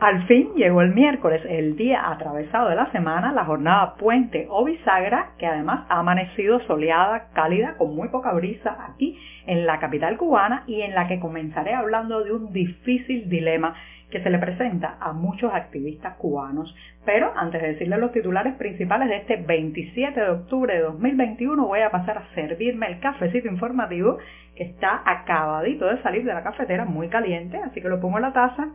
[0.00, 4.64] Al fin llegó el miércoles, el día atravesado de la semana, la jornada puente o
[4.64, 9.16] bisagra, que además ha amanecido soleada, cálida, con muy poca brisa aquí
[9.46, 13.74] en la capital cubana y en la que comenzaré hablando de un difícil dilema
[14.10, 16.74] que se le presenta a muchos activistas cubanos.
[17.04, 21.80] Pero antes de decirles los titulares principales de este 27 de octubre de 2021, voy
[21.80, 24.18] a pasar a servirme el cafecito informativo
[24.56, 28.22] que está acabadito de salir de la cafetera, muy caliente, así que lo pongo en
[28.22, 28.68] la taza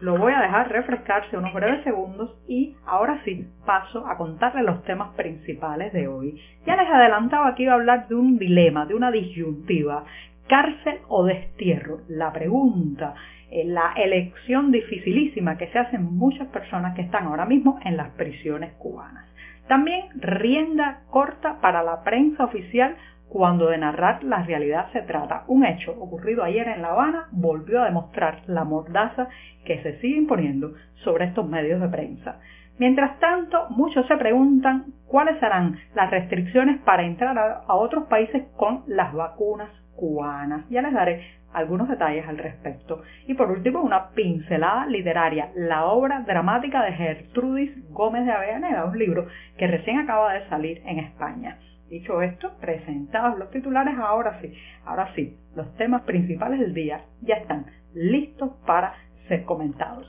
[0.00, 4.82] lo voy a dejar refrescarse unos breves segundos y ahora sí paso a contarles los
[4.84, 6.40] temas principales de hoy.
[6.66, 10.04] Ya les adelantaba que iba a hablar de un dilema, de una disyuntiva,
[10.48, 12.00] cárcel o destierro.
[12.08, 13.14] La pregunta,
[13.50, 18.08] eh, la elección dificilísima que se hacen muchas personas que están ahora mismo en las
[18.10, 19.26] prisiones cubanas.
[19.68, 22.96] También rienda corta para la prensa oficial
[23.28, 25.44] cuando de narrar la realidad se trata.
[25.46, 29.28] Un hecho ocurrido ayer en La Habana volvió a demostrar la mordaza
[29.64, 32.40] que se sigue imponiendo sobre estos medios de prensa.
[32.80, 38.84] Mientras tanto, muchos se preguntan cuáles serán las restricciones para entrar a, otros países con
[38.86, 40.66] las vacunas cubanas.
[40.70, 41.20] Ya les daré
[41.52, 43.02] algunos detalles al respecto.
[43.26, 48.98] Y por último, una pincelada literaria, la obra dramática de Gertrudis Gómez de Avellaneda, un
[48.98, 49.26] libro
[49.58, 51.58] que recién acaba de salir en España.
[51.90, 54.54] Dicho esto, presentados los titulares, ahora sí,
[54.86, 58.94] ahora sí, los temas principales del día ya están listos para
[59.28, 60.08] ser comentados.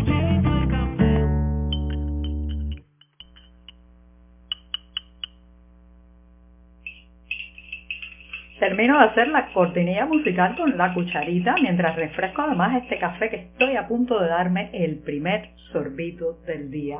[8.61, 13.37] Termino de hacer la cortinilla musical con la cucharita mientras refresco además este café que
[13.37, 16.99] estoy a punto de darme el primer sorbito del día.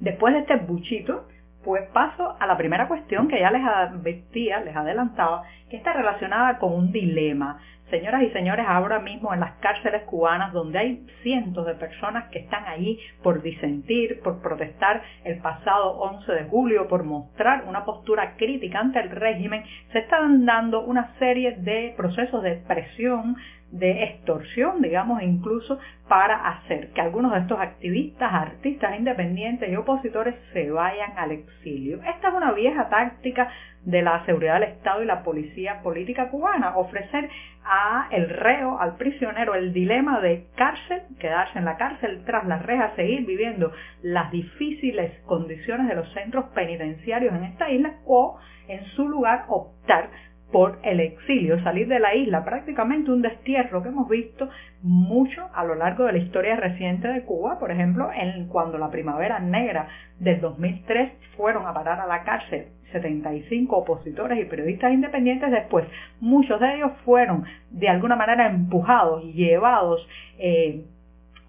[0.00, 1.28] Después de este buchito,
[1.66, 6.58] pues paso a la primera cuestión que ya les advertía, les adelantaba, que está relacionada
[6.58, 7.58] con un dilema.
[7.90, 12.38] Señoras y señores, ahora mismo en las cárceles cubanas, donde hay cientos de personas que
[12.38, 18.36] están allí por disentir, por protestar el pasado 11 de julio, por mostrar una postura
[18.36, 23.36] crítica ante el régimen, se están dando una serie de procesos de presión,
[23.78, 25.78] de extorsión, digamos, incluso
[26.08, 32.00] para hacer que algunos de estos activistas, artistas independientes y opositores se vayan al exilio.
[32.02, 33.48] Esta es una vieja táctica
[33.84, 37.30] de la seguridad del Estado y la policía política cubana, ofrecer
[37.64, 42.62] a el reo, al prisionero, el dilema de cárcel, quedarse en la cárcel tras las
[42.62, 43.72] rejas, seguir viviendo
[44.02, 48.38] las difíciles condiciones de los centros penitenciarios en esta isla o
[48.68, 50.10] en su lugar optar
[50.52, 54.48] por el exilio, salir de la isla, prácticamente un destierro que hemos visto
[54.82, 58.90] mucho a lo largo de la historia reciente de Cuba, por ejemplo, en, cuando la
[58.90, 59.88] primavera negra
[60.20, 65.86] del 2003 fueron a parar a la cárcel 75 opositores y periodistas independientes después,
[66.20, 70.06] muchos de ellos fueron de alguna manera empujados llevados
[70.38, 70.84] eh,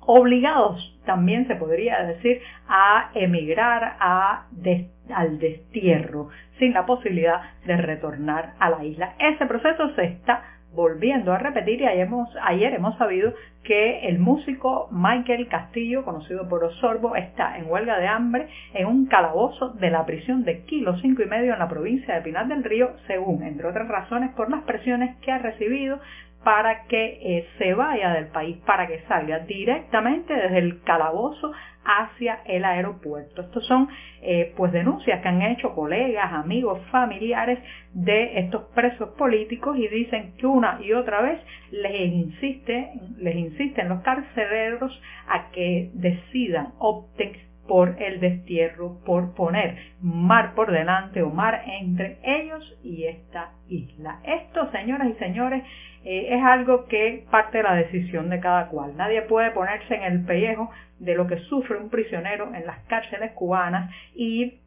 [0.01, 4.45] obligados, también se podría decir, a emigrar a
[5.11, 6.29] al destierro,
[6.59, 9.15] sin la posibilidad de retornar a la isla.
[9.17, 14.19] Ese proceso se está volviendo a repetir y ayer hemos, ayer hemos sabido que el
[14.19, 19.89] músico Michael Castillo, conocido por Osorbo, está en huelga de hambre en un calabozo de
[19.89, 23.43] la prisión de Kilo 5 y medio en la provincia de Pinar del Río, según,
[23.43, 25.99] entre otras razones, por las presiones que ha recibido
[26.47, 31.51] para que eh, se vaya del país, para que salga directamente desde el calabozo
[31.83, 33.41] hacia el aeropuerto.
[33.41, 33.89] Estos son
[34.21, 37.59] eh, pues denuncias que han hecho colegas, amigos, familiares
[37.91, 41.41] de estos presos políticos y dicen que una y otra vez
[41.71, 47.33] les insiste, les insisten los carceleros a que decidan, opten
[47.67, 54.19] por el destierro, por poner mar por delante o mar entre ellos y esta isla.
[54.23, 55.63] Esto, señoras y señores,
[56.05, 58.95] eh, es algo que parte de la decisión de cada cual.
[58.95, 63.31] Nadie puede ponerse en el pellejo de lo que sufre un prisionero en las cárceles
[63.33, 64.59] cubanas y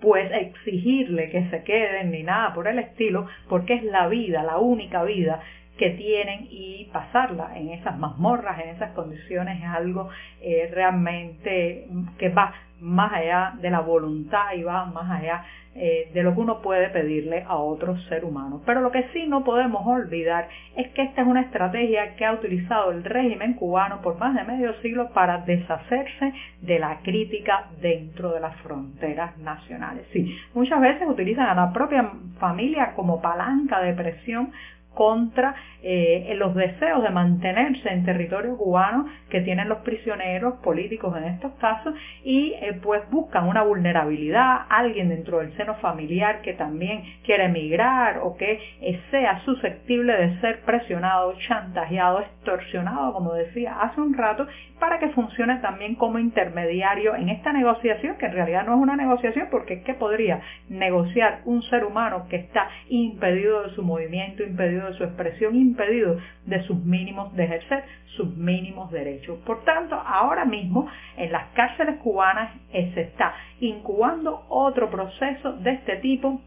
[0.00, 4.58] pues exigirle que se queden ni nada por el estilo, porque es la vida, la
[4.58, 5.42] única vida
[5.80, 10.10] que tienen y pasarla en esas mazmorras, en esas condiciones es algo
[10.42, 11.88] eh, realmente
[12.18, 15.42] que va más allá de la voluntad y va más allá
[15.74, 18.60] eh, de lo que uno puede pedirle a otro ser humano.
[18.66, 22.34] Pero lo que sí no podemos olvidar es que esta es una estrategia que ha
[22.34, 28.32] utilizado el régimen cubano por más de medio siglo para deshacerse de la crítica dentro
[28.32, 30.06] de las fronteras nacionales.
[30.12, 34.52] Sí, muchas veces utilizan a la propia familia como palanca de presión
[35.00, 41.24] contra eh, los deseos de mantenerse en territorio cubano que tienen los prisioneros políticos en
[41.24, 47.02] estos casos y eh, pues buscan una vulnerabilidad, alguien dentro del seno familiar que también
[47.24, 54.02] quiere emigrar o que eh, sea susceptible de ser presionado, chantajeado, extorsionado, como decía hace
[54.02, 54.46] un rato,
[54.78, 58.96] para que funcione también como intermediario en esta negociación, que en realidad no es una
[58.96, 64.42] negociación porque es que podría negociar un ser humano que está impedido de su movimiento,
[64.42, 67.84] impedido su expresión, impedido de sus mínimos, de ejercer
[68.16, 69.38] sus mínimos derechos.
[69.46, 75.72] Por tanto, ahora mismo en las cárceles cubanas eh, se está incubando otro proceso de
[75.72, 76.40] este tipo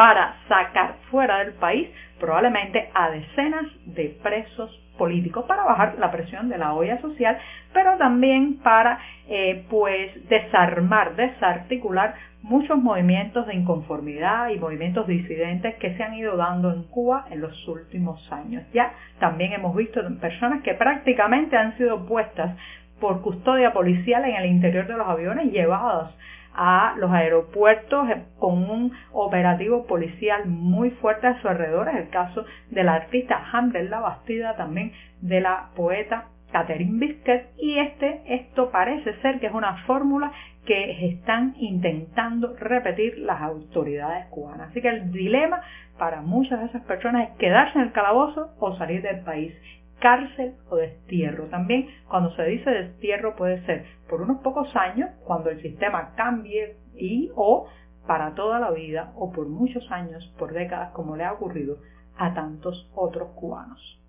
[0.00, 1.86] para sacar fuera del país
[2.18, 7.36] probablemente a decenas de presos políticos para bajar la presión de la olla social,
[7.74, 8.98] pero también para
[9.28, 16.34] eh, pues desarmar, desarticular muchos movimientos de inconformidad y movimientos disidentes que se han ido
[16.34, 18.62] dando en Cuba en los últimos años.
[18.72, 22.56] Ya también hemos visto personas que prácticamente han sido puestas
[23.00, 26.14] por custodia policial en el interior de los aviones llevadas
[26.62, 28.06] a los aeropuertos
[28.38, 31.88] con un operativo policial muy fuerte a su alrededor.
[31.88, 34.92] Es el caso del artista Hamlet La Bastida, también
[35.22, 40.32] de la poeta Catherine Biscuit y este, esto parece ser que es una fórmula
[40.66, 44.68] que están intentando repetir las autoridades cubanas.
[44.68, 45.62] Así que el dilema
[45.98, 49.54] para muchas de esas personas es quedarse en el calabozo o salir del país
[50.00, 51.44] cárcel o destierro.
[51.46, 56.76] También cuando se dice destierro puede ser por unos pocos años, cuando el sistema cambie
[56.94, 57.68] y o
[58.06, 61.76] para toda la vida o por muchos años, por décadas, como le ha ocurrido
[62.18, 64.00] a tantos otros cubanos.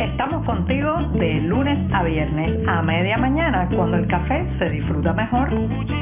[0.00, 6.01] Estamos contigo de lunes a viernes a media mañana, cuando el café se disfruta mejor.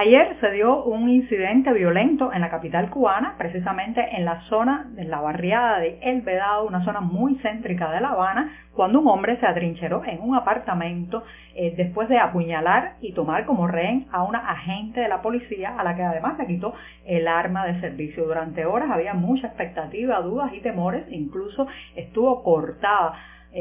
[0.00, 5.02] Ayer se dio un incidente violento en la capital cubana, precisamente en la zona de
[5.02, 9.40] la barriada de El Vedado, una zona muy céntrica de La Habana, cuando un hombre
[9.40, 11.24] se atrincheró en un apartamento
[11.56, 15.82] eh, después de apuñalar y tomar como rehén a una agente de la policía, a
[15.82, 16.74] la que además le quitó
[17.04, 18.24] el arma de servicio.
[18.24, 21.66] Durante horas había mucha expectativa, dudas y temores, incluso
[21.96, 23.14] estuvo cortada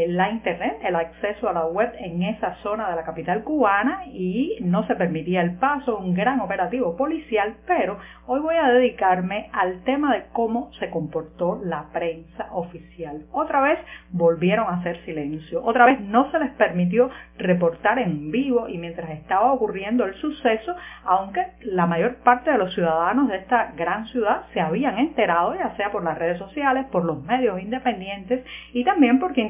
[0.06, 4.58] la internet, el acceso a la web en esa zona de la capital cubana y
[4.62, 7.98] no se permitía el paso, un gran operativo policial, pero
[8.28, 13.26] hoy voy a dedicarme al tema de cómo se comportó la prensa oficial.
[13.32, 13.80] Otra vez
[14.12, 19.10] volvieron a hacer silencio, otra vez no se les permitió reportar en vivo y mientras
[19.10, 24.44] estaba ocurriendo el suceso, aunque la mayor parte de los ciudadanos de esta gran ciudad
[24.54, 29.20] se habían enterado, ya sea por las redes sociales, por los medios independientes y también
[29.20, 29.42] porque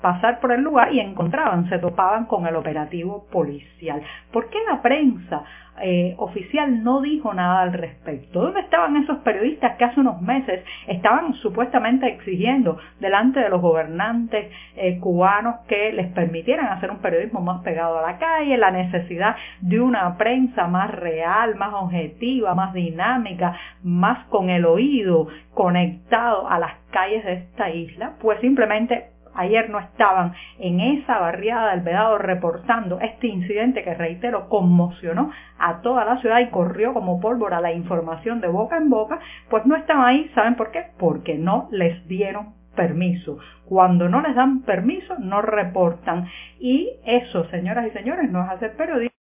[0.00, 4.02] pasar por el lugar y encontraban, se topaban con el operativo policial.
[4.32, 5.44] ¿Por qué la prensa
[5.82, 8.40] eh, oficial no dijo nada al respecto?
[8.40, 14.50] ¿Dónde estaban esos periodistas que hace unos meses estaban supuestamente exigiendo delante de los gobernantes
[14.76, 19.36] eh, cubanos que les permitieran hacer un periodismo más pegado a la calle, la necesidad
[19.60, 26.58] de una prensa más real, más objetiva, más dinámica, más con el oído conectado a
[26.58, 28.14] las calles de esta isla?
[28.20, 34.48] Pues simplemente ayer no estaban en esa barriada del Vedado reportando este incidente que, reitero,
[34.48, 39.18] conmocionó a toda la ciudad y corrió como pólvora la información de boca en boca,
[39.48, 40.86] pues no estaban ahí, ¿saben por qué?
[40.98, 43.38] Porque no les dieron permiso.
[43.64, 46.28] Cuando no les dan permiso, no reportan.
[46.60, 49.15] Y eso, señoras y señores, no es hacer periodismo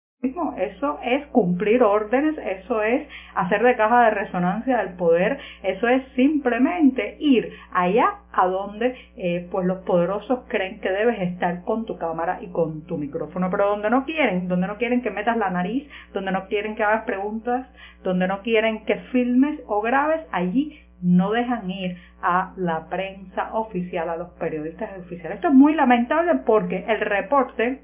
[0.57, 6.03] eso es cumplir órdenes, eso es hacer de caja de resonancia del poder, eso es
[6.15, 11.97] simplemente ir allá a donde eh, pues los poderosos creen que debes estar con tu
[11.97, 15.49] cámara y con tu micrófono, pero donde no quieren, donde no quieren que metas la
[15.49, 17.67] nariz, donde no quieren que hagas preguntas,
[18.03, 24.09] donde no quieren que filmes o grabes, allí no dejan ir a la prensa oficial,
[24.09, 25.35] a los periodistas oficiales.
[25.35, 27.81] Esto es muy lamentable porque el reporte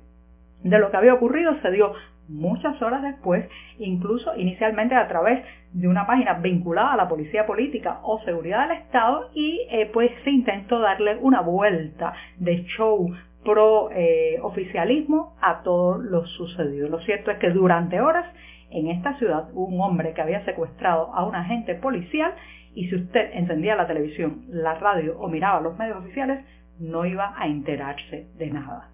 [0.64, 1.94] de lo que había ocurrido se dio
[2.30, 5.44] muchas horas después, incluso inicialmente a través
[5.74, 10.12] de una página vinculada a la policía política o seguridad del Estado y eh, pues
[10.24, 13.12] se intentó darle una vuelta de show
[13.44, 16.88] pro eh, oficialismo a todo lo sucedido.
[16.90, 18.26] Lo cierto es que durante horas
[18.70, 22.34] en esta ciudad hubo un hombre que había secuestrado a un agente policial
[22.76, 26.46] y si usted encendía la televisión, la radio o miraba los medios oficiales,
[26.80, 28.90] no iba a enterarse de nada.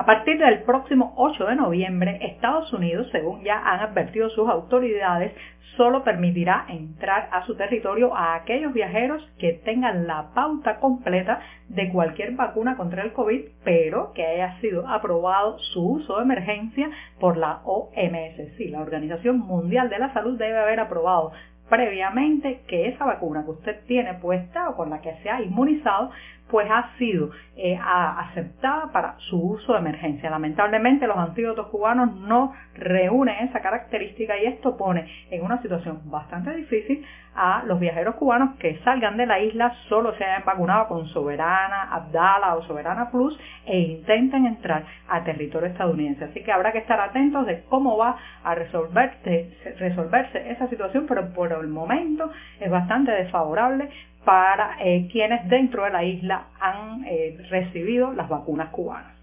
[0.00, 5.34] A partir del próximo 8 de noviembre, Estados Unidos, según ya han advertido sus autoridades,
[5.76, 11.90] solo permitirá entrar a su territorio a aquellos viajeros que tengan la pauta completa de
[11.90, 16.88] cualquier vacuna contra el COVID, pero que haya sido aprobado su uso de emergencia
[17.18, 18.56] por la OMS.
[18.56, 21.32] Sí, la Organización Mundial de la Salud debe haber aprobado
[21.68, 26.10] previamente que esa vacuna que usted tiene puesta o con la que se ha inmunizado
[26.50, 30.30] pues ha sido eh, aceptada para su uso de emergencia.
[30.30, 36.54] Lamentablemente los antídotos cubanos no reúnen esa característica y esto pone en una situación bastante
[36.54, 37.04] difícil
[37.34, 41.88] a los viajeros cubanos que salgan de la isla solo se hayan vacunado con Soberana,
[41.92, 46.24] Abdala o Soberana Plus e intenten entrar a territorio estadounidense.
[46.24, 51.32] Así que habrá que estar atentos de cómo va a resolverse, resolverse esa situación, pero
[51.32, 53.88] por el momento es bastante desfavorable
[54.24, 59.20] para eh, quienes dentro de la isla han eh, recibido las vacunas cubanas.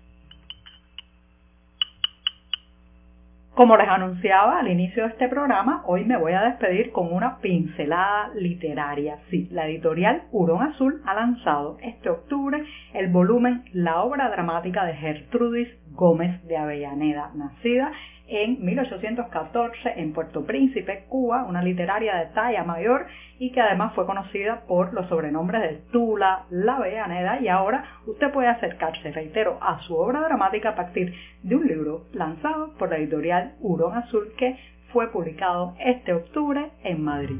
[3.57, 7.39] Como les anunciaba al inicio de este programa, hoy me voy a despedir con una
[7.39, 9.17] pincelada literaria.
[9.31, 12.63] Sí, la editorial Hurón Azul ha lanzado este octubre
[12.93, 17.91] el volumen La obra dramática de Gertrudis Gómez de Avellaneda, nacida
[18.27, 23.07] en 1814 en Puerto Príncipe, Cuba, una literaria de talla mayor
[23.39, 28.31] y que además fue conocida por los sobrenombres de Tula, La Avellaneda y ahora usted
[28.31, 32.97] puede acercarse, reitero, a su obra dramática a partir de un libro lanzado por la
[32.97, 34.55] editorial Hurón Azul que
[34.93, 37.39] fue publicado este octubre en Madrid.